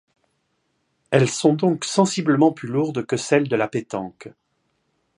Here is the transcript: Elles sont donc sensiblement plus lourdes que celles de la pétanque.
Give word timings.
Elles 1.11 1.29
sont 1.29 1.53
donc 1.53 1.85
sensiblement 1.85 2.51
plus 2.51 2.67
lourdes 2.67 3.05
que 3.05 3.17
celles 3.17 3.47
de 3.47 3.55
la 3.55 3.67
pétanque. 3.67 4.29